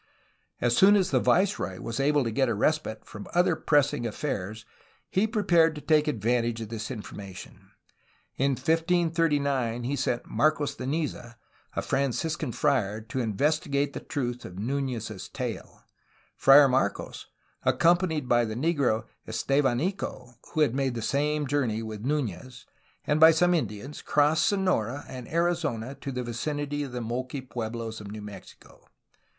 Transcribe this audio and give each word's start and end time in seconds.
As 0.59 0.75
soon 0.75 0.95
as 0.95 1.11
the 1.11 1.19
viceroy 1.19 1.79
was 1.79 1.99
able 1.99 2.23
to 2.23 2.31
get 2.31 2.49
a 2.49 2.55
respite 2.55 3.05
from 3.05 3.27
other 3.35 3.55
pressing 3.55 4.07
affairs 4.07 4.65
he 5.11 5.27
prepared 5.27 5.75
to 5.75 5.81
take 5.81 6.07
advantage 6.07 6.59
of 6.59 6.69
this 6.69 6.89
information. 6.89 7.69
In 8.35 8.53
1539 8.53 9.83
he 9.83 9.95
sent 9.95 10.25
Marcos 10.25 10.73
de 10.73 10.87
Niza, 10.87 11.37
a 11.75 11.83
Fran 11.83 12.13
ciscan 12.13 12.51
friar, 12.51 12.99
to 13.01 13.19
investigate 13.19 13.93
the 13.93 13.99
truth 13.99 14.43
of 14.43 14.57
Nunez's 14.57 15.29
tale. 15.29 15.83
Friar 16.35 16.67
Marcos, 16.67 17.27
accompanied 17.61 18.27
by 18.27 18.43
the 18.43 18.55
negro 18.55 19.05
Estevanico 19.27 20.33
(who 20.53 20.61
had 20.61 20.73
made 20.73 20.95
the 20.95 21.45
journey 21.47 21.83
with 21.83 22.03
Nunez) 22.05 22.65
and 23.05 23.19
by 23.19 23.29
some 23.29 23.53
Indians, 23.53 24.01
crossed 24.01 24.47
Sonora 24.47 25.05
and 25.07 25.27
Arizona 25.27 25.93
to 25.93 26.11
the 26.11 26.23
vicinity 26.23 26.81
of 26.81 26.91
the 26.91 27.01
Moqui 27.01 27.41
pueblos 27.47 28.01
of 28.01 28.09
New 28.09 28.23
Mexico. 28.23 28.87